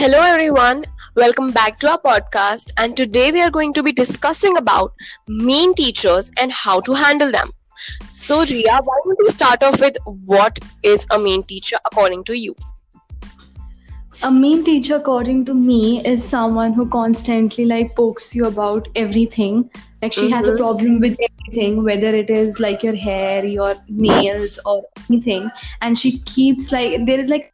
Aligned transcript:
Hello 0.00 0.22
everyone, 0.22 0.86
welcome 1.14 1.50
back 1.50 1.78
to 1.80 1.90
our 1.90 1.98
podcast 1.98 2.70
and 2.78 2.96
today 2.96 3.30
we 3.32 3.42
are 3.42 3.50
going 3.50 3.74
to 3.74 3.82
be 3.82 3.92
discussing 3.92 4.56
about 4.56 4.94
mean 5.28 5.74
teachers 5.74 6.30
and 6.40 6.50
how 6.50 6.80
to 6.80 6.94
handle 6.94 7.30
them. 7.30 7.52
So 8.08 8.40
Ria, 8.46 8.80
why 8.82 9.00
don't 9.04 9.18
we 9.22 9.28
start 9.28 9.62
off 9.62 9.78
with 9.78 9.98
what 10.06 10.58
is 10.82 11.06
a 11.10 11.18
mean 11.18 11.42
teacher 11.42 11.76
according 11.84 12.24
to 12.24 12.32
you? 12.32 12.54
A 14.22 14.30
mean 14.30 14.64
teacher, 14.64 14.96
according 14.96 15.44
to 15.44 15.54
me, 15.54 16.02
is 16.06 16.24
someone 16.24 16.72
who 16.72 16.88
constantly 16.88 17.66
like 17.66 17.94
pokes 17.94 18.34
you 18.34 18.46
about 18.46 18.88
everything. 18.96 19.68
Like 20.00 20.14
she 20.14 20.30
has 20.30 20.46
a 20.46 20.52
Mhm. 20.52 20.56
problem 20.56 21.00
with 21.00 21.18
everything, 21.28 21.84
whether 21.84 22.14
it 22.14 22.30
is 22.30 22.58
like 22.58 22.82
your 22.82 22.94
hair, 22.94 23.44
your 23.44 23.74
nails, 23.88 24.58
or 24.64 24.82
anything. 25.10 25.50
And 25.82 25.98
she 25.98 26.18
keeps 26.20 26.72
like 26.72 27.04
there 27.04 27.20
is 27.20 27.28
like 27.28 27.52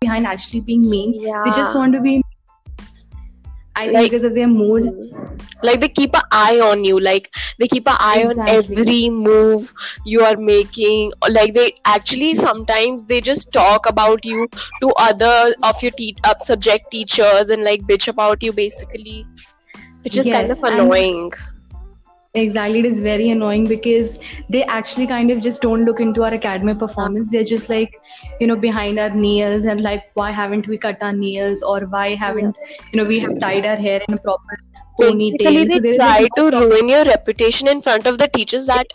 behind 0.00 0.26
actually 0.26 0.60
being 0.60 0.88
mean. 0.90 1.12
They 1.22 1.50
just 1.52 1.74
want 1.74 1.92
to 1.94 2.00
be. 2.00 2.22
I 3.76 3.84
think 3.84 3.94
Like- 3.94 4.10
because 4.10 4.24
of 4.24 4.34
their 4.34 4.48
mood. 4.48 4.88
Like 5.62 5.80
they 5.80 5.88
keep 5.88 6.14
an 6.14 6.22
eye 6.32 6.58
on 6.60 6.84
you, 6.84 6.98
like 6.98 7.28
they 7.58 7.68
keep 7.68 7.86
an 7.86 7.96
eye 7.98 8.24
on 8.28 8.38
every 8.48 9.10
move 9.10 9.72
you 10.06 10.22
are 10.24 10.36
making. 10.36 11.12
Like 11.28 11.52
they 11.54 11.74
actually 11.84 12.34
sometimes 12.34 13.04
they 13.04 13.20
just 13.20 13.52
talk 13.52 13.86
about 13.90 14.24
you 14.24 14.48
to 14.80 14.92
other 14.98 15.54
of 15.62 15.82
your 15.82 15.92
te- 15.92 16.16
uh, 16.24 16.34
subject 16.38 16.90
teachers 16.90 17.50
and 17.50 17.62
like 17.64 17.82
bitch 17.82 18.08
about 18.08 18.42
you 18.42 18.52
basically, 18.54 19.26
which 20.02 20.16
is 20.16 20.24
kind 20.26 20.48
Yes, 20.48 20.58
of 20.58 20.64
and- 20.64 20.80
annoying. 20.80 21.32
Exactly, 22.34 22.78
it 22.78 22.84
is 22.84 23.00
very 23.00 23.30
annoying 23.30 23.66
because 23.66 24.20
they 24.48 24.62
actually 24.64 25.06
kind 25.08 25.32
of 25.32 25.42
just 25.42 25.62
don't 25.62 25.84
look 25.84 25.98
into 25.98 26.22
our 26.22 26.32
academic 26.32 26.78
performance. 26.78 27.28
They're 27.28 27.42
just 27.42 27.68
like, 27.68 27.92
you 28.40 28.46
know, 28.46 28.54
behind 28.54 29.00
our 29.00 29.10
nails 29.10 29.64
and 29.64 29.82
like, 29.82 30.04
why 30.14 30.30
haven't 30.30 30.68
we 30.68 30.78
cut 30.78 31.02
our 31.02 31.12
nails 31.12 31.60
or 31.62 31.80
why 31.86 32.14
haven't, 32.14 32.56
you 32.92 33.02
know, 33.02 33.04
we 33.04 33.18
have 33.18 33.40
tied 33.40 33.66
our 33.66 33.74
hair 33.74 34.00
in 34.06 34.14
a 34.14 34.18
proper 34.18 34.58
Basically, 34.98 35.64
ponytail. 35.64 35.82
they 35.82 35.88
is, 35.88 35.96
try 35.96 36.28
to 36.36 36.50
no 36.50 36.60
ruin 36.60 36.88
your 36.88 37.04
reputation 37.04 37.66
in 37.66 37.80
front 37.80 38.06
of 38.06 38.18
the 38.18 38.28
teachers 38.28 38.66
that 38.66 38.86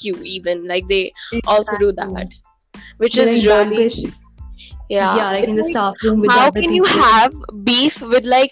you 0.00 0.14
even 0.22 0.66
like 0.66 0.86
they 0.88 1.12
also 1.46 1.76
do 1.78 1.92
that, 1.92 2.32
which 2.98 3.16
They're 3.16 3.26
is 3.26 3.46
really 3.46 3.88
yeah. 4.88 5.16
yeah, 5.16 5.30
like 5.30 5.48
in 5.48 5.56
the 5.56 5.62
It's 5.62 5.70
staff 5.70 5.94
room 6.02 6.22
how 6.28 6.50
can 6.50 6.72
you 6.72 6.84
have 6.84 7.32
beef 7.64 8.02
with 8.02 8.24
like 8.24 8.50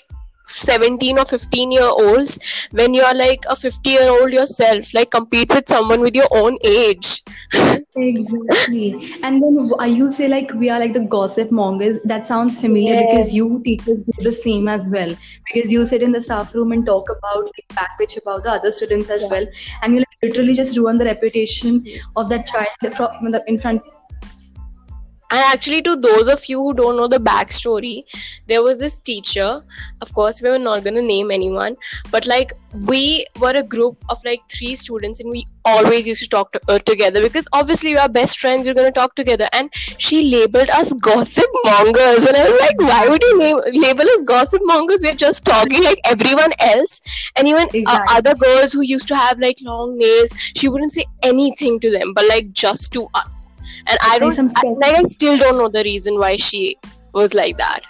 17 0.51 1.19
or 1.19 1.25
15 1.25 1.73
year 1.73 1.84
olds 1.84 2.39
when 2.73 2.95
you're 2.95 3.15
like 3.15 3.45
a 3.48 3.56
50 3.56 3.91
year 3.91 4.11
old 4.11 4.33
yourself 4.33 4.93
like 4.95 5.11
compete 5.11 5.55
with 5.55 5.69
someone 5.69 6.01
with 6.01 6.15
your 6.15 6.29
own 6.33 6.59
age 6.65 7.23
Exactly. 7.97 8.95
And 9.23 9.43
then 9.43 9.95
you 9.95 10.11
say 10.11 10.28
like 10.28 10.53
we 10.55 10.71
are 10.71 10.78
like 10.78 10.93
the 10.93 11.01
gossip 11.01 11.51
mongers. 11.51 12.01
That 12.05 12.25
sounds 12.25 12.61
familiar 12.61 13.01
because 13.06 13.34
you 13.34 13.61
teachers 13.65 13.98
do 13.98 14.12
the 14.19 14.33
same 14.33 14.69
as 14.69 14.91
well. 14.93 15.15
Because 15.47 15.73
you 15.73 15.84
sit 15.87 16.03
in 16.03 16.12
the 16.12 16.21
staff 16.21 16.55
room 16.55 16.73
and 16.73 16.87
talk 16.87 17.09
about 17.11 17.45
like 17.45 17.69
backpitch 17.71 18.21
about 18.21 18.45
the 18.45 18.51
other 18.53 18.71
students 18.71 19.11
as 19.11 19.23
Yeah. 19.23 19.28
well, 19.31 19.47
and 19.83 19.95
you 19.95 20.01
like 20.01 20.19
literally 20.23 20.55
just 20.55 20.77
ruin 20.77 20.98
the 20.98 21.05
reputation 21.05 21.84
of 22.17 22.28
that 22.28 22.47
child 22.47 22.69
in 23.47 23.59
front. 23.59 23.83
And 25.31 25.41
actually 25.41 25.83
to 25.83 25.97
those 25.97 26.28
of 26.28 26.45
you 26.48 26.59
who 26.59 26.75
don't 26.75 26.97
know 26.97 27.09
the 27.09 27.19
backstory 27.19 28.05
there 28.47 28.62
was 28.62 28.78
this 28.78 28.98
teacher. 28.98 29.62
Of 30.00 30.12
course 30.12 30.42
we 30.42 30.50
were 30.50 30.59
not 30.59 30.83
going 30.83 30.95
to 30.95 31.03
name 31.03 31.31
anyone 31.31 31.77
but 32.11 32.27
like 32.27 32.53
we 32.72 33.27
were 33.39 33.50
a 33.50 33.62
group 33.62 33.97
of 34.09 34.19
like 34.25 34.41
three 34.48 34.75
students 34.75 35.20
and 35.20 35.31
we 35.31 35.47
always 35.64 36.06
used 36.06 36.22
to 36.22 36.28
talk 36.28 36.53
to, 36.53 36.61
uh, 36.69 36.78
together 36.78 37.20
because 37.20 37.47
obviously 37.53 37.92
we 37.92 37.98
are 37.98 38.09
best 38.09 38.39
friends 38.39 38.67
we're 38.67 38.75
going 38.75 38.92
to 38.92 39.00
talk 39.00 39.14
together. 39.14 39.48
And 39.53 39.70
she 39.98 40.31
labeled 40.31 40.70
us 40.70 40.92
gossip 40.95 41.47
mongers. 41.65 42.25
And 42.25 42.37
i 42.37 42.49
was 42.49 42.60
like 42.60 42.81
why 42.81 43.09
would 43.09 43.22
you 43.22 43.38
name, 43.38 43.60
label 43.75 44.03
us 44.03 44.22
gossip 44.25 44.62
mongers? 44.65 45.03
We're 45.03 45.15
just 45.15 45.44
talking 45.44 45.82
like 45.84 46.00
everyone 46.05 46.53
else. 46.59 47.00
And 47.37 47.47
even 47.47 47.69
uh, 47.87 48.00
other 48.09 48.34
girls 48.34 48.72
who 48.72 48.82
used 48.82 49.09
to 49.09 49.16
have 49.16 49.38
like 49.38 49.59
long 49.62 49.97
nails 49.97 50.32
she 50.56 50.69
wouldn't 50.69 50.93
say 50.93 51.06
anything 51.22 51.78
to 51.81 51.91
them 51.91 52.12
but 52.15 52.26
like 52.28 52.53
just 52.53 52.93
to 52.93 53.09
us 53.15 53.56
and 53.87 53.99
i 54.03 54.19
don't 54.19 54.39
I, 54.39 54.63
like 54.63 54.97
i 54.97 55.03
still 55.05 55.39
don't 55.39 55.59
know 55.59 55.69
the 55.69 55.83
reason 55.85 56.19
why 56.19 56.37
she 56.37 56.77
was 57.13 57.35
like 57.35 57.59
that 57.59 57.85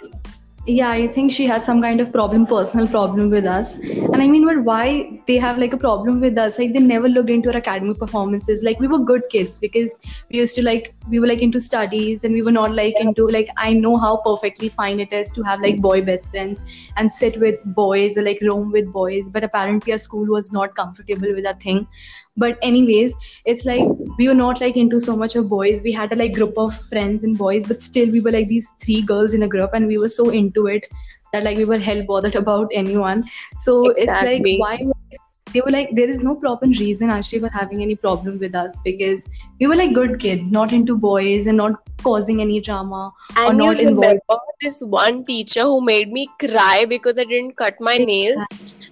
Yeah, 0.67 0.91
I 0.91 1.07
think 1.07 1.31
she 1.31 1.47
had 1.47 1.65
some 1.65 1.81
kind 1.81 1.99
of 1.99 2.11
problem, 2.11 2.45
personal 2.45 2.87
problem 2.87 3.31
with 3.31 3.45
us. 3.45 3.79
And 3.79 4.17
I 4.17 4.27
mean, 4.27 4.45
but 4.45 4.63
why 4.63 5.19
they 5.25 5.37
have 5.37 5.57
like 5.57 5.73
a 5.73 5.77
problem 5.77 6.21
with 6.21 6.37
us? 6.37 6.59
Like 6.59 6.73
they 6.73 6.79
never 6.79 7.09
looked 7.09 7.31
into 7.31 7.49
our 7.49 7.55
academic 7.57 7.97
performances. 7.97 8.61
Like 8.61 8.79
we 8.79 8.87
were 8.87 8.99
good 8.99 9.23
kids 9.31 9.57
because 9.57 9.97
we 10.29 10.37
used 10.37 10.53
to 10.55 10.63
like 10.63 10.93
we 11.09 11.19
were 11.19 11.25
like 11.25 11.41
into 11.41 11.59
studies 11.59 12.23
and 12.23 12.35
we 12.35 12.43
were 12.43 12.51
not 12.51 12.75
like 12.75 12.93
into 12.99 13.27
like 13.27 13.49
I 13.57 13.73
know 13.73 13.97
how 13.97 14.17
perfectly 14.17 14.69
fine 14.69 14.99
it 14.99 15.11
is 15.11 15.33
to 15.33 15.41
have 15.41 15.61
like 15.61 15.81
boy 15.81 16.03
best 16.03 16.29
friends 16.29 16.61
and 16.95 17.11
sit 17.11 17.39
with 17.39 17.55
boys 17.65 18.15
or 18.15 18.21
like 18.21 18.39
roam 18.43 18.71
with 18.71 18.93
boys. 18.93 19.31
But 19.31 19.43
apparently 19.43 19.93
our 19.93 19.97
school 19.97 20.27
was 20.27 20.51
not 20.51 20.75
comfortable 20.75 21.33
with 21.33 21.43
that 21.43 21.59
thing. 21.59 21.87
But 22.37 22.57
anyways, 22.61 23.13
it's 23.45 23.65
like 23.65 23.87
we 24.17 24.27
were 24.27 24.33
not 24.33 24.61
like 24.61 24.77
into 24.77 24.99
so 24.99 25.15
much 25.15 25.35
of 25.35 25.49
boys. 25.49 25.81
We 25.83 25.91
had 25.91 26.11
a 26.13 26.15
like 26.15 26.33
group 26.33 26.57
of 26.57 26.73
friends 26.87 27.23
and 27.23 27.37
boys, 27.37 27.67
but 27.67 27.81
still 27.81 28.09
we 28.09 28.21
were 28.21 28.31
like 28.31 28.47
these 28.47 28.69
three 28.83 29.01
girls 29.01 29.33
in 29.33 29.43
a 29.43 29.47
group 29.47 29.71
and 29.73 29.87
we 29.87 29.97
were 29.97 30.09
so 30.09 30.29
into 30.29 30.67
it 30.67 30.87
that 31.33 31.43
like 31.43 31.57
we 31.57 31.65
were 31.65 31.77
hell 31.79 32.03
bothered 32.03 32.35
about 32.43 32.71
anyone. 32.73 33.23
So 33.59 33.89
Exactly. 33.91 34.53
it's 34.53 34.59
like 34.59 34.59
why 34.59 35.17
they 35.53 35.61
were 35.61 35.71
like 35.71 35.89
there 35.95 36.09
is 36.09 36.23
no 36.23 36.35
proper 36.35 36.65
reason 36.67 37.09
actually 37.09 37.39
for 37.39 37.49
having 37.49 37.81
any 37.81 37.95
problem 37.95 38.39
with 38.39 38.55
us 38.55 38.77
because 38.85 39.27
we 39.59 39.67
were 39.67 39.75
like 39.75 39.93
good 39.93 40.19
kids, 40.19 40.51
not 40.51 40.71
into 40.71 40.97
boys 40.97 41.47
and 41.47 41.57
not 41.57 41.73
causing 42.01 42.41
any 42.41 42.61
drama 42.61 43.11
or 43.45 43.51
and 43.51 43.61
you 43.61 43.65
not 43.65 43.79
involved. 43.79 44.21
remember 44.29 44.41
this 44.61 44.81
one 44.81 45.23
teacher 45.23 45.61
who 45.63 45.81
made 45.81 46.11
me 46.11 46.27
cry 46.39 46.85
because 46.87 47.19
i 47.19 47.23
didn't 47.23 47.55
cut 47.57 47.75
my 47.79 47.97
nails. 47.97 48.45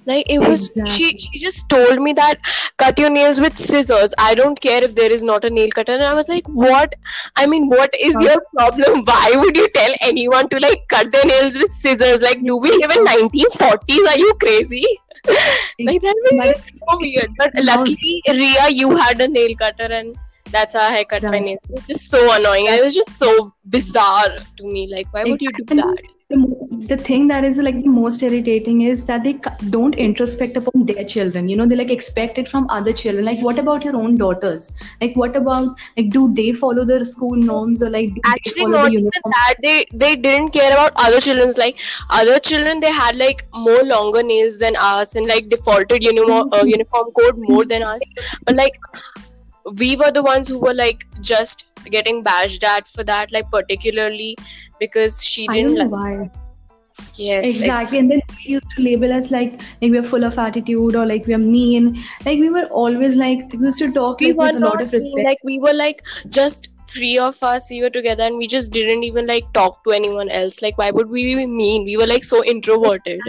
Like 0.05 0.25
it 0.29 0.39
was 0.39 0.71
she 0.85 1.09
Exactly. 1.09 1.17
she 1.19 1.39
just 1.39 1.69
told 1.69 2.01
me 2.01 2.13
that 2.13 2.39
cut 2.77 2.97
your 2.97 3.09
nails 3.09 3.39
with 3.39 3.57
scissors. 3.57 4.13
I 4.17 4.33
don't 4.35 4.59
care 4.59 4.83
if 4.83 4.95
there 4.95 5.11
is 5.11 5.23
not 5.23 5.45
a 5.45 5.49
nail 5.49 5.69
cutter. 5.69 5.91
And 5.93 6.03
i 6.03 6.13
was 6.13 6.29
like 6.29 6.47
what? 6.47 6.95
I 7.35 7.45
mean 7.45 7.67
what 7.69 7.93
is 7.99 8.15
your 8.21 8.37
problem? 8.55 9.03
Why 9.11 9.31
would 9.35 9.55
you 9.57 9.67
tell 9.69 9.93
anyone 10.01 10.49
to 10.49 10.59
like 10.59 10.87
cut 10.87 11.11
their 11.11 11.25
nails 11.25 11.57
with 11.57 11.69
scissors? 11.71 12.21
Like 12.21 12.41
do 12.43 12.57
we 12.57 12.71
live 12.71 12.91
in 12.91 13.05
1940s 13.05 14.07
are 14.13 14.17
you 14.17 14.33
crazy? 14.45 14.85
Like 15.79 16.01
that 16.01 16.15
was 16.31 16.43
just 16.43 16.69
so 16.69 16.97
weird. 16.99 17.29
But 17.37 17.51
luckily 17.63 18.21
ria 18.27 18.69
you 18.69 18.95
had 18.95 19.21
a 19.21 19.27
nail 19.27 19.55
cutter 19.55 19.91
and 19.99 20.17
that's 20.51 20.73
how 20.73 20.87
i 20.87 21.03
cut 21.03 21.23
my 21.23 21.37
Exactly. 21.37 21.41
nails 21.41 21.59
it 21.69 21.71
was 21.71 21.85
just 21.85 22.09
so 22.09 22.33
annoying. 22.33 22.65
It 22.67 22.83
was 22.83 22.95
just 22.95 23.13
so 23.13 23.53
bizarre 23.65 24.29
to 24.57 24.63
me. 24.63 24.87
Like 24.91 25.13
why 25.13 25.23
would 25.23 25.41
you 25.41 25.51
do 25.51 25.75
that? 25.75 26.01
the, 26.29 26.85
the 26.87 26.97
thing 26.97 27.27
that 27.27 27.43
is 27.43 27.57
like 27.57 27.75
the 27.83 27.89
most 27.89 28.21
irritating 28.21 28.81
is 28.81 29.03
that 29.05 29.23
they 29.23 29.33
don't 29.71 29.95
introspect 29.95 30.57
upon 30.57 30.85
their 30.85 31.03
children. 31.03 31.49
You 31.49 31.57
know 31.57 31.65
they 31.65 31.75
like 31.75 31.89
expect 31.89 32.37
it 32.37 32.47
from 32.47 32.67
other 32.69 32.93
children. 32.93 33.25
Like 33.25 33.41
what 33.41 33.57
about 33.57 33.83
your 33.83 33.95
own 33.95 34.15
daughters? 34.15 34.71
Like 35.01 35.15
what 35.15 35.35
about 35.35 35.79
like 35.97 36.11
do 36.11 36.31
they 36.33 36.51
follow 36.53 36.85
the 36.85 37.03
school 37.03 37.35
norms 37.35 37.81
or 37.81 37.89
like 37.89 38.13
do 38.13 38.21
actually 38.25 38.65
not 38.65 38.91
the 38.91 38.97
even 38.97 39.09
that. 39.25 39.55
They 39.63 39.85
they 39.93 40.15
didn't 40.15 40.51
care 40.51 40.71
about 40.71 40.93
other 40.95 41.19
children's 41.19 41.57
like 41.57 41.79
other 42.09 42.39
children 42.39 42.79
they 42.79 42.91
had 42.91 43.15
like 43.15 43.45
more 43.53 43.83
longer 43.83 44.21
nails 44.21 44.59
than 44.59 44.75
us 44.75 45.15
and 45.15 45.25
like 45.25 45.49
defaulted 45.49 46.03
uniform 46.03 46.53
uh, 46.53 46.63
uniform 46.63 47.11
code 47.11 47.37
more 47.37 47.65
than 47.65 47.81
us. 47.81 48.01
But 48.45 48.55
like 48.55 48.73
we 49.77 49.95
were 49.95 50.11
the 50.11 50.23
ones 50.23 50.47
who 50.47 50.59
were 50.59 50.73
like 50.73 51.05
just 51.21 51.71
getting 51.85 52.23
bashed 52.23 52.63
at 52.63 52.87
for 52.87 53.03
that 53.03 53.31
like 53.31 53.49
particularly 53.51 54.35
because 54.79 55.23
she 55.23 55.47
didn't 55.47 55.75
don't 55.75 55.91
know 55.91 55.97
like 55.97 56.31
why. 56.31 56.31
yes 57.15 57.45
ex- 57.45 57.57
Exactly. 57.59 57.99
And 57.99 58.11
then 58.11 58.21
they 58.29 58.51
used 58.51 58.69
to 58.71 58.81
label 58.81 59.13
us 59.13 59.31
like 59.31 59.53
like 59.81 59.91
we're 59.91 60.03
full 60.03 60.23
of 60.23 60.37
attitude 60.37 60.95
or 60.95 61.05
like 61.05 61.27
we're 61.27 61.37
mean. 61.37 62.01
Like 62.25 62.39
we 62.39 62.49
were 62.49 62.65
always 62.65 63.15
like 63.15 63.53
we 63.53 63.65
used 63.65 63.79
to 63.79 63.91
talk 63.91 64.19
we 64.19 64.33
like, 64.33 64.37
with 64.37 64.61
a 64.61 64.65
lot 64.65 64.81
of 64.81 64.91
mean, 64.91 65.01
respect. 65.01 65.25
like 65.25 65.37
we 65.43 65.59
were 65.59 65.73
like 65.73 66.03
just 66.29 66.69
three 66.87 67.17
of 67.19 67.41
us 67.43 67.69
we 67.69 67.81
were 67.81 67.89
together 67.89 68.23
and 68.23 68.37
we 68.37 68.47
just 68.47 68.71
didn't 68.71 69.03
even 69.03 69.27
like 69.27 69.51
talk 69.53 69.83
to 69.83 69.91
anyone 69.91 70.27
else 70.29 70.61
like 70.63 70.75
why 70.79 70.89
would 70.89 71.07
we 71.07 71.35
be 71.35 71.45
mean 71.45 71.83
we 71.85 71.97
were 71.97 72.07
like 72.07 72.23
so 72.23 72.43
introverted 72.43 73.21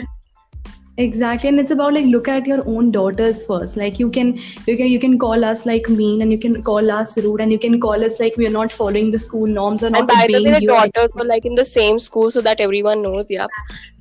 Exactly, 1.00 1.48
and 1.48 1.58
it's 1.58 1.70
about 1.70 1.94
like 1.94 2.04
look 2.06 2.28
at 2.28 2.46
your 2.46 2.62
own 2.66 2.90
daughters 2.90 3.44
first. 3.46 3.76
Like 3.76 3.98
you 3.98 4.10
can 4.10 4.36
you 4.66 4.76
can 4.76 4.88
you 4.94 5.00
can 5.04 5.18
call 5.18 5.44
us 5.50 5.64
like 5.64 5.88
mean, 5.88 6.20
and 6.20 6.30
you 6.30 6.38
can 6.38 6.62
call 6.62 6.90
us 6.90 7.16
rude, 7.26 7.40
and 7.40 7.50
you 7.50 7.58
can 7.58 7.80
call 7.80 8.04
us 8.04 8.20
like 8.20 8.36
we 8.36 8.46
are 8.46 8.56
not 8.56 8.70
following 8.70 9.10
the 9.10 9.18
school 9.18 9.46
norms 9.46 9.82
or 9.82 9.90
not 9.90 10.00
and 10.00 10.08
by 10.08 10.26
the 10.26 10.42
way 10.44 10.52
the 10.58 10.66
daughters 10.66 11.08
were 11.14 11.24
like 11.24 11.46
in 11.46 11.54
the 11.54 11.64
same 11.64 11.98
school 11.98 12.30
so 12.30 12.42
that 12.48 12.60
everyone 12.60 13.00
knows 13.06 13.30
yeah 13.30 13.46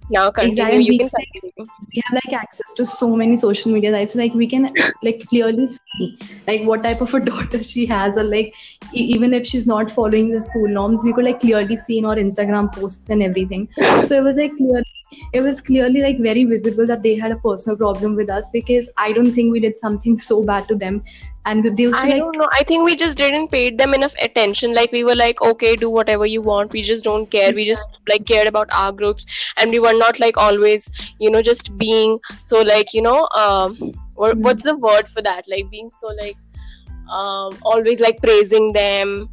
now 0.09 0.29
continue 0.31 0.51
Exactly. 0.51 0.83
you 0.83 0.91
We 0.91 0.97
can 0.99 1.09
continue 1.09 1.69
We 1.95 2.01
have 2.05 2.19
like 2.25 2.33
access 2.41 2.73
to 2.81 2.85
so 2.85 3.15
many 3.15 3.37
social 3.37 3.71
media 3.71 3.91
sites, 3.91 4.15
like 4.15 4.33
we 4.33 4.47
can 4.47 4.69
like 5.03 5.25
clearly 5.29 5.67
see 5.67 6.11
like 6.47 6.67
what 6.73 6.83
type 6.83 7.01
of 7.01 7.13
a 7.13 7.19
daughter 7.31 7.63
she 7.63 7.85
has, 7.85 8.17
or 8.17 8.23
like 8.23 8.53
e- 8.93 9.07
even 9.15 9.33
if 9.33 9.47
she's 9.47 9.67
not 9.67 9.89
following 9.89 10.31
the 10.31 10.41
school 10.41 10.67
norms, 10.67 11.01
we 11.03 11.13
could 11.13 11.25
like 11.25 11.39
clearly 11.39 11.75
see 11.87 11.99
in 11.99 12.05
our 12.05 12.15
Instagram 12.15 12.71
posts 12.75 13.09
and 13.09 13.23
everything. 13.23 13.67
So 14.05 14.15
it 14.21 14.23
was 14.23 14.37
like 14.37 14.55
clear 14.57 14.83
it 15.33 15.41
was 15.41 15.61
clearly 15.61 16.01
like 16.01 16.19
very 16.19 16.45
visible 16.45 16.85
that 16.85 17.01
they 17.03 17.15
had 17.15 17.31
a 17.31 17.37
personal 17.37 17.77
problem 17.77 18.15
with 18.15 18.29
us 18.29 18.49
because 18.51 18.89
I 18.97 19.11
don't 19.11 19.31
think 19.31 19.51
we 19.51 19.59
did 19.59 19.77
something 19.77 20.17
so 20.17 20.43
bad 20.43 20.67
to 20.67 20.75
them. 20.75 21.03
And 21.45 21.63
they 21.63 21.83
used 21.83 21.99
to 22.01 22.05
I 22.05 22.09
like 22.11 22.19
don't 22.19 22.37
know. 22.37 22.49
I 22.53 22.63
think 22.63 22.85
we 22.85 22.95
just 22.95 23.17
didn't 23.17 23.47
pay 23.47 23.71
them 23.71 23.93
enough 23.93 24.13
attention. 24.21 24.73
Like 24.75 24.91
we 24.91 25.03
were 25.03 25.15
like, 25.15 25.41
okay, 25.41 25.75
do 25.75 25.89
whatever 25.89 26.25
you 26.25 26.41
want. 26.41 26.73
We 26.73 26.81
just 26.83 27.03
don't 27.03 27.29
care. 27.31 27.53
We 27.53 27.65
just 27.65 27.99
like 28.07 28.25
cared 28.25 28.47
about 28.47 28.67
our 28.71 28.91
groups, 28.91 29.25
and 29.57 29.71
we 29.71 29.79
were 29.79 29.93
not 29.93 30.19
like 30.19 30.37
always, 30.37 30.89
you 31.19 31.31
know, 31.31 31.41
just 31.41 31.75
being 31.77 32.19
so 32.41 32.61
like 32.61 32.93
you 32.93 33.01
know, 33.01 33.27
um, 33.35 33.77
what, 34.15 34.37
Mhm. 34.37 34.43
what's 34.43 34.63
the 34.63 34.75
word 34.75 35.07
for 35.07 35.21
that? 35.23 35.45
Like 35.47 35.71
being 35.71 35.89
so 35.89 36.13
like, 36.21 36.37
um, 37.09 37.57
always 37.63 37.99
like 37.99 38.21
praising 38.21 38.73
them 38.73 39.29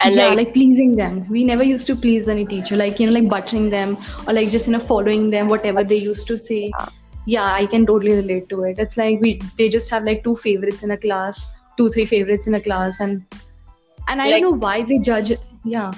and 0.00 0.14
yeah, 0.14 0.28
like, 0.28 0.36
like 0.36 0.52
pleasing 0.54 0.96
them. 0.96 1.26
We 1.28 1.44
never 1.44 1.62
used 1.62 1.86
to 1.86 1.96
please 1.96 2.28
any 2.28 2.44
teacher, 2.44 2.76
like 2.76 3.00
you 3.00 3.06
know, 3.06 3.12
like 3.12 3.28
buttering 3.28 3.70
them 3.70 3.96
or 4.26 4.32
like 4.34 4.50
just 4.50 4.66
you 4.66 4.72
know 4.72 4.80
following 4.80 5.30
them, 5.30 5.48
whatever 5.48 5.84
they 5.84 5.96
used 5.96 6.26
to 6.28 6.38
say. 6.38 6.72
Yeah, 7.26 7.44
I 7.44 7.66
can 7.66 7.86
totally 7.86 8.12
relate 8.12 8.48
to 8.50 8.64
it. 8.64 8.78
It's 8.78 8.96
like 8.96 9.20
we 9.20 9.40
they 9.56 9.68
just 9.68 9.88
have 9.90 10.04
like 10.04 10.24
two 10.24 10.36
favorites 10.36 10.82
in 10.82 10.90
a 10.90 10.96
class, 10.96 11.52
two 11.78 11.88
three 11.90 12.04
favorites 12.06 12.46
in 12.46 12.54
a 12.54 12.60
class, 12.60 13.00
and 13.00 13.24
and 14.08 14.20
I 14.20 14.24
Like- 14.26 14.42
don't 14.42 14.42
know 14.50 14.58
why 14.66 14.82
they 14.82 14.98
judge. 14.98 15.32
Yeah, 15.64 15.92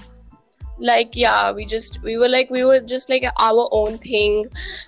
like 0.79 1.17
yeah, 1.17 1.51
we 1.51 1.65
just 1.67 2.01
we 2.03 2.17
were 2.19 2.29
like 2.29 2.51
we 2.51 2.65
were 2.65 2.81
just 2.81 3.09
like 3.09 3.25
our 3.41 3.69
own 3.73 3.99
thing. 3.99 4.45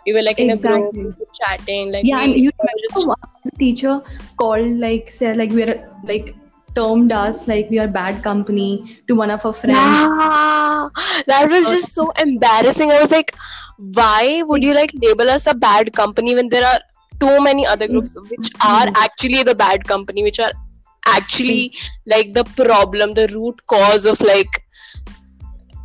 We 0.06 0.12
were 0.12 0.22
like 0.22 0.38
in 0.38 0.50
a 0.50 0.52
Exactly. 0.52 1.02
group 1.02 1.16
chatting. 1.40 1.90
Like 1.92 2.04
yeah, 2.04 2.18
we, 2.18 2.24
and 2.24 2.34
you 2.34 2.50
we 2.62 2.68
were 2.68 2.82
just 2.88 3.06
remember 3.06 3.28
one 3.42 3.58
teacher 3.58 4.00
called 4.36 4.78
like 4.78 5.10
said 5.10 5.36
like 5.36 5.50
we're 5.50 5.90
like 6.04 6.36
termed 6.78 7.12
us 7.20 7.46
like 7.52 7.70
we 7.76 7.78
are 7.84 7.88
bad 8.00 8.22
company 8.26 8.98
to 9.08 9.16
one 9.22 9.30
of 9.36 9.46
our 9.50 9.52
friends. 9.52 9.78
Yeah, 9.78 10.88
that 11.32 11.48
was 11.56 11.70
just 11.76 11.94
so 11.94 12.10
embarrassing. 12.26 12.92
I 12.98 13.00
was 13.00 13.10
like, 13.18 13.34
why 14.00 14.42
would 14.52 14.62
you 14.70 14.74
like 14.74 14.92
label 15.06 15.30
us 15.38 15.46
a 15.46 15.54
bad 15.54 15.92
company 16.04 16.34
when 16.40 16.48
there 16.56 16.64
are 16.70 16.78
too 17.20 17.34
many 17.42 17.66
other 17.66 17.88
groups 17.92 18.16
which 18.30 18.48
are 18.70 18.86
Mhm. 18.86 19.04
actually 19.04 19.42
the 19.50 19.54
bad 19.66 19.86
company, 19.92 20.24
which 20.30 20.40
are 20.46 20.52
actually 21.16 21.72
like 22.14 22.32
the 22.38 22.44
problem, 22.62 23.14
the 23.20 23.28
root 23.34 23.60
cause 23.74 24.06
of 24.14 24.20
like 24.30 24.62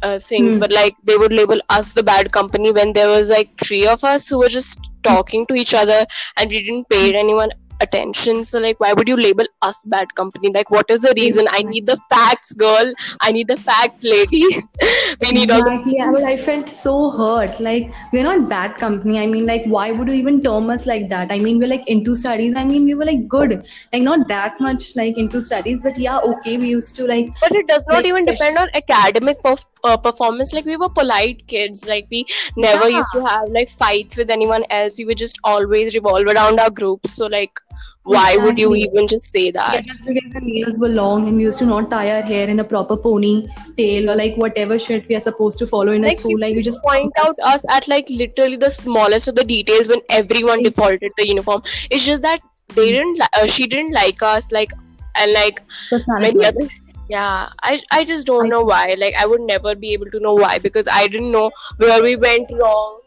uh, 0.04 0.20
things. 0.20 0.56
Hmm. 0.56 0.60
But 0.60 0.72
like 0.72 0.96
they 1.10 1.18
would 1.18 1.34
label 1.34 1.62
us 1.70 1.94
the 1.94 2.04
bad 2.04 2.32
company 2.38 2.72
when 2.78 2.94
there 2.94 3.08
was 3.10 3.30
like 3.30 3.52
three 3.66 3.86
of 3.88 4.04
us 4.04 4.28
who 4.28 4.40
were 4.40 4.50
just 4.50 4.90
talking 5.04 5.46
to 5.52 5.56
each 5.56 5.74
other 5.74 6.06
and 6.38 6.50
we 6.50 6.64
didn't 6.64 6.90
pay 6.90 7.16
anyone 7.16 7.54
attention 7.86 8.44
so 8.46 8.60
like 8.60 8.80
why 8.80 8.94
would 8.94 9.08
you 9.08 9.18
label 9.18 9.46
us 9.62 9.86
bad 9.96 10.14
company 10.16 10.52
like 10.58 10.72
what 10.72 10.90
is 10.90 11.02
the 11.02 11.14
reason 11.16 11.48
i 11.52 11.62
need 11.64 11.86
the 11.86 11.98
facts 12.10 12.54
girl 12.66 12.94
i 13.22 13.32
need 13.32 13.48
the 13.48 13.58
facts 13.58 14.04
lady 14.04 14.46
we 15.22 15.32
need 15.32 15.52
all 15.52 15.64
the 15.64 15.74
Exactly. 15.84 16.02
I, 16.02 16.12
but 16.12 16.24
I 16.24 16.38
felt 16.38 16.70
so 16.70 17.10
hurt. 17.12 17.60
Like 17.60 17.94
we're 18.12 18.24
not 18.24 18.50
bad 18.50 18.78
company. 18.78 19.20
I 19.20 19.28
mean, 19.28 19.46
like 19.46 19.66
why 19.66 19.92
would 19.92 20.10
you 20.10 20.16
even 20.16 20.42
term 20.42 20.70
us 20.70 20.86
like 20.86 21.10
that? 21.10 21.32
I 21.32 21.40
mean, 21.40 21.58
we're 21.58 21.68
like 21.68 21.88
into 21.88 22.16
studies. 22.16 22.56
I 22.56 22.64
mean, 22.64 22.86
we 22.86 22.94
were 22.94 23.06
like 23.06 23.28
good, 23.28 23.68
like 23.92 24.02
not 24.02 24.28
that 24.28 24.60
much 24.60 24.96
like 24.96 25.18
into 25.18 25.42
studies, 25.42 25.84
but 25.84 25.98
yeah, 25.98 26.20
okay. 26.20 26.58
We 26.58 26.70
used 26.70 26.96
to 26.98 27.08
like 27.08 27.30
but 27.40 27.52
it 27.52 27.68
does 27.68 27.86
not 27.88 27.98
like, 27.98 28.06
even 28.06 28.26
depend 28.26 28.58
on 28.58 28.70
academic 28.74 29.42
perf- 29.42 29.66
uh, 29.84 29.98
performance 29.98 30.54
like 30.54 30.66
we 30.66 30.78
were 30.78 30.90
polite 30.90 31.46
kids 31.48 31.88
like 31.88 32.08
we 32.10 32.26
never 32.56 32.90
Yeah. 32.90 33.00
used 33.00 33.12
to 33.14 33.26
have 33.26 33.50
like 33.50 33.70
fights 33.70 34.18
with 34.18 34.30
anyone 34.30 34.64
else. 34.70 34.98
We 34.98 35.06
would 35.06 35.18
just 35.18 35.40
always 35.44 35.96
revolve 35.96 36.28
around 36.28 36.60
our 36.60 36.70
groups. 36.70 37.12
So 37.12 37.28
like 37.28 37.60
why 38.04 38.36
would 38.38 38.58
you 38.60 38.76
even 38.76 39.08
just 39.08 39.30
say 39.30 39.50
that? 39.52 39.74
Yeah, 39.74 39.82
just 39.82 40.06
because 40.06 40.34
the 40.34 40.42
nails 40.42 40.78
were 40.78 40.90
long 40.90 41.28
and 41.28 41.38
we 41.38 41.44
used 41.44 41.60
to 41.60 41.66
not 41.66 41.90
tie 41.90 42.12
our 42.16 42.22
hair 42.22 42.50
in 42.50 42.60
a 42.60 42.64
proper 42.64 42.98
pony 42.98 43.48
tail 43.78 44.10
or 44.10 44.16
like 44.16 44.36
whatever 44.36 44.78
shit 44.78 45.08
we 45.08 45.16
are 45.16 45.22
supposed 45.22 45.58
to 45.60 45.68
follow 45.68 45.94
in 45.94 46.04
a 46.04 46.12
school. 46.12 46.40
Like 46.40 46.56
you 46.56 46.64
just 46.64 46.84
point 46.84 47.12
out 47.20 47.36
us 47.44 47.64
at 47.70 47.88
like 47.88 48.10
literally 48.10 48.58
the 48.58 48.70
smallest 48.70 49.30
of 49.30 49.36
the 49.36 49.44
details 49.46 49.88
when 49.88 50.02
everyone 50.10 50.64
defaulted 50.64 51.12
the 51.18 51.28
uniform. 51.28 51.62
It's 51.90 52.06
just 52.06 52.22
that 52.24 52.42
they 52.76 52.92
didn't 52.92 53.20
li- 53.20 53.34
uh, 53.42 53.48
she 53.48 53.68
didn't 53.68 53.94
like 53.94 54.22
us 54.22 54.52
like 54.52 54.72
and 55.16 55.32
like 55.32 55.62
many 56.08 56.46
other 56.46 56.68
yeah 57.10 57.50
i 57.62 57.80
i 57.92 58.04
just 58.04 58.26
don't 58.26 58.50
know 58.50 58.62
why 58.62 58.96
like 58.98 59.14
i 59.20 59.26
would 59.26 59.42
never 59.42 59.76
be 59.76 59.94
able 59.94 60.06
to 60.06 60.20
know 60.20 60.34
why 60.34 60.58
because 60.60 60.88
i 60.88 61.08
didn't 61.08 61.32
know 61.32 61.52
where 61.78 62.02
we 62.02 62.16
went 62.16 62.48
wrong 62.60 63.00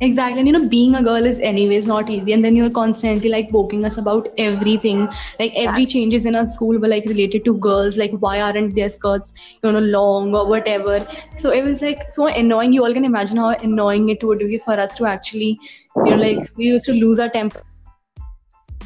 Exactly. 0.00 0.40
And 0.40 0.48
you 0.48 0.52
know, 0.52 0.68
being 0.68 0.96
a 0.96 1.02
girl 1.02 1.24
is 1.24 1.38
anyways 1.38 1.86
not 1.86 2.10
easy. 2.10 2.32
And 2.32 2.44
then 2.44 2.56
you're 2.56 2.70
constantly 2.70 3.28
like 3.28 3.50
poking 3.50 3.84
us 3.84 3.96
about 3.96 4.28
everything. 4.38 5.08
Like 5.38 5.52
every 5.54 5.86
changes 5.86 6.26
in 6.26 6.34
our 6.34 6.46
school 6.46 6.78
were 6.78 6.88
like 6.88 7.04
related 7.06 7.44
to 7.44 7.54
girls. 7.58 7.96
Like 7.96 8.10
why 8.10 8.40
aren't 8.40 8.74
their 8.74 8.88
skirts, 8.88 9.32
you 9.62 9.70
know, 9.70 9.78
long 9.78 10.34
or 10.34 10.48
whatever. 10.48 11.06
So 11.36 11.50
it 11.50 11.62
was 11.62 11.80
like 11.80 12.08
so 12.08 12.26
annoying. 12.26 12.72
You 12.72 12.84
all 12.84 12.92
can 12.92 13.04
imagine 13.04 13.36
how 13.36 13.50
annoying 13.50 14.08
it 14.08 14.24
would 14.24 14.40
be 14.40 14.58
for 14.58 14.72
us 14.72 14.96
to 14.96 15.06
actually, 15.06 15.58
you 16.04 16.10
know, 16.10 16.16
like 16.16 16.50
we 16.56 16.64
used 16.64 16.86
to 16.86 16.92
lose 16.92 17.20
our 17.20 17.28
temper. 17.28 17.62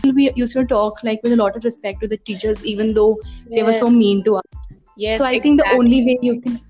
We 0.05 0.33
used 0.35 0.55
to 0.55 0.65
talk 0.67 1.03
like 1.03 1.21
with 1.23 1.33
a 1.33 1.37
lot 1.37 1.57
of 1.57 1.65
respect 1.65 2.01
to 2.01 2.09
the 2.09 2.17
teachers, 2.17 2.65
even 2.65 2.95
though 2.95 3.19
they 3.51 3.63
were 3.63 3.73
so 3.73 3.91
mean 3.91 4.25
to 4.25 4.37
us. 4.37 4.45
yes 4.97 5.19
so 5.19 5.25
I 5.25 5.39
think 5.41 5.61
the 5.61 5.71
only 5.73 6.05
way 6.05 6.19
you 6.23 6.41
can, 6.41 6.61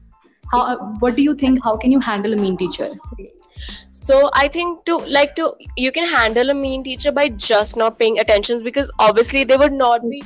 how, 0.53 0.77
what 1.01 1.17
do 1.17 1.23
you 1.23 1.35
think? 1.35 1.63
How 1.65 1.77
can 1.77 1.93
you 1.93 2.01
handle 2.01 2.33
a 2.33 2.37
mean 2.37 2.57
teacher? 2.57 2.89
so 3.91 4.31
i 4.35 4.47
think 4.47 4.85
to 4.85 4.97
like 5.19 5.35
to 5.35 5.53
you 5.77 5.91
can 5.91 6.07
handle 6.07 6.51
a 6.51 6.55
mean 6.55 6.83
teacher 6.83 7.11
by 7.13 7.29
just 7.29 7.77
not 7.77 7.99
paying 7.99 8.19
attentions 8.19 8.63
because 8.63 8.91
obviously 8.99 9.45
they 9.45 9.57
would 9.57 9.73
not 9.73 10.09
be 10.09 10.23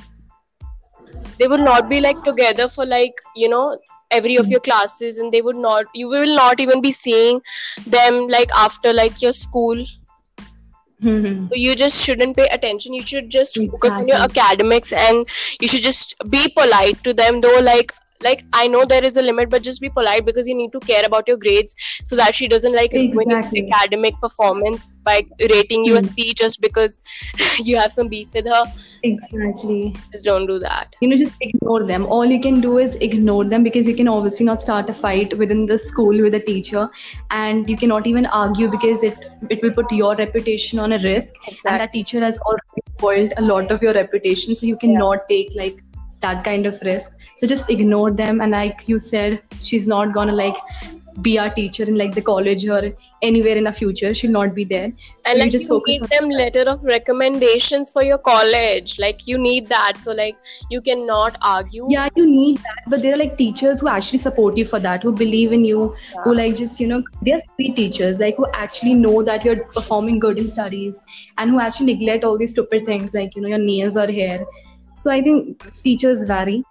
they 1.39 1.49
would 1.49 1.61
not 1.61 1.89
be 1.89 2.01
like 2.01 2.23
together 2.25 2.69
for 2.69 2.85
like 2.87 3.15
you 3.35 3.49
know 3.49 3.79
every 4.11 4.37
of 4.37 4.47
hmm. 4.47 4.53
your 4.53 4.61
classes 4.61 5.19
and 5.19 5.33
they 5.33 5.43
would 5.43 5.57
not 5.57 5.87
you 5.95 6.09
will 6.09 6.35
not 6.35 6.61
even 6.61 6.81
be 6.81 6.91
seeing 6.91 7.41
them 7.87 8.27
like 8.29 8.51
after 8.55 8.93
like 8.93 9.23
your 9.23 9.33
school 9.33 9.85
Hmm. 11.03 11.49
so 11.49 11.57
you 11.57 11.75
just 11.75 12.01
shouldn't 12.01 12.37
pay 12.37 12.47
attention 12.49 12.95
you 12.95 13.03
should 13.03 13.29
just 13.29 13.57
focus 13.71 13.95
on 13.95 14.07
your 14.07 14.19
academics 14.19 14.93
and 14.93 15.27
you 15.61 15.67
should 15.67 15.83
just 15.83 16.15
be 16.31 16.49
polite 16.49 17.03
to 17.03 17.13
them 17.13 17.41
though 17.41 17.59
like 17.59 17.93
like 18.25 18.45
i 18.53 18.67
know 18.69 18.85
there 18.85 19.05
is 19.05 19.17
a 19.17 19.23
limit 19.23 19.51
but 19.51 19.63
just 19.63 19.81
be 19.81 19.89
polite 19.91 20.25
because 20.25 20.47
you 20.47 20.55
need 20.55 20.73
to 20.73 20.81
care 20.81 21.05
about 21.07 21.29
your 21.29 21.37
grades 21.37 21.75
so 22.05 22.17
that 22.17 22.35
she 22.35 22.49
doesn't 22.49 22.75
like 22.75 22.93
Exactly. 22.95 23.71
academic 23.81 24.15
performance 24.21 24.93
by 25.05 25.23
rating 25.57 25.85
you 25.85 25.97
a 25.97 26.03
Hmm. 26.03 26.07
c 26.15 26.33
just 26.35 26.61
because 26.61 27.01
you 27.71 27.77
have 27.77 27.93
some 27.93 28.09
beef 28.09 28.29
with 28.35 28.47
her 28.47 28.65
Exactly. 29.05 29.95
just 30.13 30.25
don't 30.25 30.47
do 30.47 30.59
that 30.59 30.95
You 31.01 31.09
know, 31.09 31.17
just 31.17 31.35
ignore 31.41 31.85
them. 31.87 32.07
All 32.07 32.25
you 32.25 32.41
can 32.41 32.61
do 32.61 32.79
is 32.79 32.95
ignore 33.07 33.45
them 33.45 33.65
because 33.65 33.89
you 33.89 33.95
can 33.97 34.09
obviously 34.09 34.47
not 34.47 34.63
start 34.63 34.89
a 34.91 34.95
fight 34.95 35.37
within 35.39 35.67
the 35.67 35.79
school 35.79 36.21
with 36.27 36.35
a 36.35 36.41
teacher, 36.41 36.89
and 37.31 37.69
you 37.69 37.77
cannot 37.77 38.07
even 38.07 38.27
argue 38.27 38.69
because 38.75 39.03
it 39.09 39.27
it 39.51 39.63
will 39.63 39.73
put 39.79 39.91
your 40.01 40.15
reputation 40.21 40.79
on 40.79 40.93
a 40.93 41.01
risk. 41.07 41.35
exactly. 41.49 41.71
And 41.73 41.81
that 41.81 41.93
teacher 41.97 42.21
has 42.21 42.39
already 42.51 42.85
spoiled 42.99 43.35
a 43.39 43.43
lot 43.43 43.73
of 43.77 43.83
your 43.83 43.95
reputation, 43.95 44.55
so 44.55 44.67
you 44.67 44.77
cannot 44.85 45.29
take 45.29 45.51
like 45.63 45.83
that 46.21 46.45
kind 46.45 46.67
of 46.73 46.81
risk. 46.91 47.11
So 47.43 47.49
just 47.49 47.71
ignore 47.71 48.13
them. 48.13 48.41
And 48.41 48.53
like 48.53 48.85
you 48.87 49.01
said, 49.01 49.43
she's 49.61 49.89
not 49.89 50.13
gonna 50.15 50.33
like 50.33 50.55
be 51.23 51.41
our 51.41 51.51
teacher 51.51 51.83
in 51.83 51.97
like 51.97 52.15
the 52.15 52.23
college 52.23 52.69
or 52.69 52.93
anywhere 53.21 53.57
in 53.57 53.65
the 53.65 53.73
future. 53.73 54.15
She'll 54.15 54.31
not 54.31 54.55
be 54.55 54.63
there. 54.63 54.93
And 55.27 55.41
like 55.41 55.51
just 55.51 55.65
you 55.65 55.71
focus 55.71 55.89
need 55.89 56.03
on 56.03 56.09
them 56.11 56.31
letter 56.31 56.63
of 56.71 56.85
recommendations 56.85 57.91
for 57.91 58.05
your 58.05 58.19
college. 58.19 58.97
Like 59.01 59.27
you 59.27 59.39
need 59.39 59.69
that. 59.71 60.01
So 60.01 60.13
like 60.13 60.37
you 60.71 60.81
cannot 60.81 61.37
argue. 61.43 61.89
Yeah 61.91 62.09
you 62.15 62.31
need 62.31 62.59
that. 62.59 62.85
But 62.87 63.03
there 63.03 63.13
are 63.15 63.17
like 63.17 63.37
teachers 63.37 63.81
who 63.81 63.89
actually 63.89 64.21
support 64.21 64.57
you 64.57 64.65
for 64.65 64.79
that 64.79 65.03
who 65.03 65.11
believe 65.11 65.51
in 65.51 65.65
you 65.65 65.97
who 66.23 66.35
like 66.35 66.55
just 66.55 66.79
you 66.79 66.87
know 66.87 67.03
they're 67.23 67.41
sweet 67.57 67.75
teachers 67.75 68.21
like 68.21 68.37
who 68.37 68.47
actually 68.55 68.95
know 68.95 69.21
that 69.25 69.45
you're 69.45 69.65
performing 69.65 70.21
good 70.21 70.39
in 70.39 70.49
studies 70.49 71.03
and 71.39 71.51
who 71.51 71.59
actually 71.59 71.93
neglect 71.95 72.23
all 72.23 72.39
these 72.39 72.53
stupid 72.53 72.87
things 72.87 73.13
like 73.15 73.35
you 73.35 73.43
know 73.43 73.49
your 73.49 73.59
nails 73.59 73.97
or 73.97 74.07
hair. 74.07 74.47
So 74.95 75.11
i 75.11 75.21
think 75.21 75.67
teachers 75.83 76.25
vary 76.27 76.63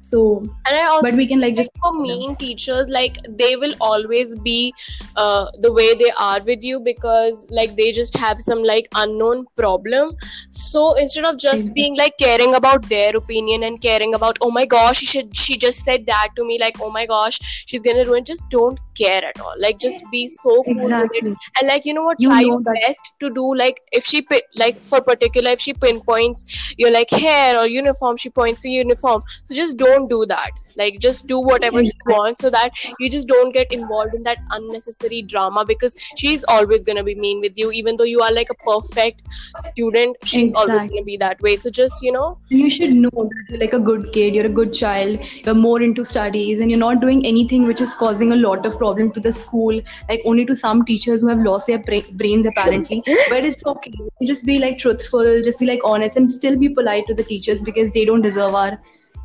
so 0.00 0.38
and 0.66 0.76
i 0.76 0.84
also 0.86 1.10
but 1.10 1.16
we 1.16 1.26
can 1.26 1.40
like 1.40 1.54
just 1.54 1.70
for 1.82 1.92
mean 1.92 2.34
teachers 2.36 2.88
like 2.88 3.16
they 3.38 3.56
will 3.56 3.74
always 3.80 4.34
be 4.36 4.72
uh, 5.16 5.46
the 5.60 5.72
way 5.72 5.94
they 5.94 6.10
are 6.18 6.40
with 6.42 6.62
you 6.62 6.80
because 6.80 7.46
like 7.50 7.76
they 7.76 7.92
just 7.92 8.16
have 8.16 8.40
some 8.40 8.62
like 8.62 8.88
unknown 8.94 9.46
problem. 9.56 10.16
So 10.50 10.94
instead 10.94 11.24
of 11.24 11.38
just 11.38 11.70
Exactly. 11.70 11.74
being 11.74 11.96
like 11.96 12.16
caring 12.18 12.54
about 12.54 12.88
their 12.88 13.16
opinion 13.16 13.64
and 13.64 13.80
caring 13.80 14.14
about 14.14 14.38
oh 14.40 14.50
my 14.50 14.64
gosh 14.64 14.98
she 14.98 15.06
should 15.06 15.36
she 15.36 15.56
just 15.56 15.84
said 15.84 16.06
that 16.06 16.28
to 16.36 16.44
me 16.44 16.58
like 16.60 16.80
oh 16.80 16.90
my 16.90 17.06
gosh 17.06 17.38
she's 17.66 17.82
gonna 17.82 18.04
ruin 18.04 18.24
just 18.24 18.50
don't 18.50 18.78
care 18.96 19.24
at 19.24 19.40
all. 19.40 19.54
Like 19.58 19.78
just 19.78 19.98
be 20.10 20.26
so 20.28 20.64
cool 20.74 20.94
with 20.98 21.10
exactly. 21.12 21.30
It 21.30 21.36
and 21.60 21.68
like 21.68 21.84
you 21.84 21.94
know 21.94 22.02
what? 22.04 22.20
You 22.20 22.28
try 22.28 22.42
know 22.42 22.46
your 22.46 22.60
best 22.60 23.12
to 23.20 23.30
do 23.30 23.54
like 23.54 23.80
if 23.92 24.04
she 24.04 24.26
like 24.56 24.82
for 24.82 25.00
particular 25.00 25.50
if 25.50 25.60
she 25.60 25.74
pinpoints 25.74 26.74
your 26.78 26.90
like 26.90 27.10
hair 27.10 27.58
or 27.58 27.66
uniform 27.66 28.16
she 28.16 28.30
points 28.30 28.62
to 28.62 28.68
uniform. 28.68 29.22
So 29.44 29.54
just 29.54 29.76
don't 29.76 29.89
don't 29.90 30.08
do 30.08 30.24
that. 30.26 30.50
Like 30.76 30.98
just 31.00 31.26
do 31.26 31.38
whatever 31.40 31.80
Exactly. 31.80 32.14
she 32.14 32.18
wants 32.18 32.40
so 32.46 32.50
that 32.50 32.70
you 32.98 33.10
just 33.10 33.28
don't 33.28 33.52
get 33.52 33.72
involved 33.72 34.14
in 34.14 34.22
that 34.24 34.38
unnecessary 34.58 35.22
drama 35.22 35.64
because 35.64 35.96
she's 36.16 36.44
always 36.44 36.84
going 36.84 36.96
to 36.96 37.04
be 37.04 37.14
mean 37.14 37.40
with 37.40 37.58
you. 37.64 37.70
Even 37.72 37.96
though 37.96 38.10
you 38.12 38.20
are 38.20 38.32
like 38.32 38.50
a 38.50 38.58
perfect 38.70 39.22
student 39.68 40.16
she's 40.24 40.54
always 40.54 40.88
going 40.90 41.02
to 41.02 41.04
be 41.04 41.16
that 41.16 41.40
way. 41.42 41.56
So 41.56 41.70
just 41.70 42.02
you 42.02 42.12
know. 42.12 42.38
You 42.48 42.70
should 42.70 42.92
know 42.92 43.10
that 43.12 43.44
you're 43.48 43.60
like 43.60 43.72
a 43.72 43.80
good 43.80 44.12
kid 44.12 44.34
you're 44.34 44.46
a 44.46 44.54
good 44.60 44.72
child 44.72 45.18
you're 45.44 45.54
more 45.54 45.82
into 45.82 46.04
studies 46.04 46.60
and 46.60 46.70
you're 46.70 46.78
not 46.78 47.00
doing 47.00 47.24
anything 47.26 47.66
which 47.66 47.80
is 47.80 47.94
causing 47.94 48.32
a 48.32 48.36
lot 48.36 48.66
of 48.66 48.78
problem 48.78 49.12
to 49.12 49.20
the 49.20 49.32
school 49.32 49.80
like 50.08 50.20
only 50.24 50.44
to 50.46 50.56
some 50.56 50.84
teachers 50.84 51.22
who 51.22 51.28
have 51.28 51.38
lost 51.38 51.66
their 51.66 51.78
bra- 51.78 52.10
brains 52.12 52.46
apparently. 52.46 53.02
But 53.30 53.44
it's 53.44 53.64
okay. 53.66 53.92
Just 54.22 54.46
be 54.46 54.58
like 54.58 54.78
truthful 54.78 55.42
just 55.42 55.60
be 55.60 55.66
like 55.66 55.80
honest 55.84 56.16
and 56.16 56.30
still 56.30 56.58
be 56.58 56.68
polite 56.68 57.06
to 57.08 57.14
the 57.14 57.24
teachers 57.24 57.62
because 57.62 57.90
they 57.92 58.04
don't 58.04 58.22
deserve 58.22 58.54
our 58.54 58.78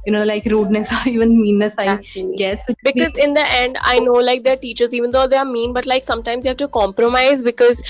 you 0.06 0.12
know 0.12 0.24
like 0.24 0.46
rudeness 0.46 0.92
or 0.92 1.10
even 1.14 1.40
meanness 1.42 1.76
i 1.78 1.84
Exactly. 1.86 2.36
guess. 2.38 2.66
So 2.66 2.74
just 2.74 2.94
be- 2.96 3.08
because 3.08 3.16
in 3.18 3.34
the 3.34 3.46
end 3.54 3.78
i 3.82 4.00
know 4.00 4.14
like 4.14 4.44
they're 4.44 4.58
teachers 4.58 4.94
even 4.94 5.12
though 5.12 5.28
they 5.28 5.38
are 5.38 5.46
mean 5.46 5.74
but 5.74 5.86
like 5.86 6.04
sometimes 6.04 6.46
you 6.46 6.50
have 6.50 6.58
to 6.58 6.68
compromise 6.68 7.42
because 7.42 7.82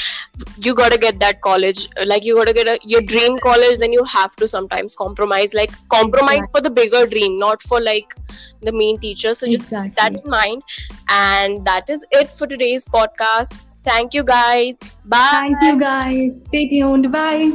you 0.61 0.73
got 0.75 0.91
to 0.91 0.97
get 0.97 1.19
that 1.19 1.41
college 1.41 1.87
like 2.05 2.23
you 2.23 2.35
got 2.35 2.47
to 2.47 2.53
get 2.53 2.67
a, 2.67 2.79
your 2.83 3.01
dream 3.01 3.37
college 3.39 3.77
then 3.79 3.93
you 3.93 4.03
have 4.03 4.35
to 4.35 4.47
sometimes 4.47 4.95
compromise 4.95 5.53
like 5.53 5.71
compromise 5.89 6.49
for 6.51 6.61
the 6.61 6.69
bigger 6.69 7.05
dream 7.05 7.37
not 7.37 7.61
for 7.63 7.81
like 7.81 8.13
the 8.61 8.71
mean 8.71 8.97
teacher. 8.99 9.33
So 9.33 9.47
just 9.47 9.69
keep 9.69 9.93
that 9.95 10.15
in 10.23 10.29
mind. 10.29 10.63
And 11.09 11.65
that 11.65 11.89
is 11.89 12.05
it 12.11 12.31
for 12.33 12.47
today's 12.47 12.87
podcast. 12.87 13.57
Thank 13.83 14.13
you 14.13 14.23
guys. 14.23 14.79
Bye. 15.05 15.27
Thank 15.31 15.61
you 15.61 15.79
guys. 15.79 16.31
Stay 16.47 16.67
tuned 16.69 17.11
bye 17.11 17.51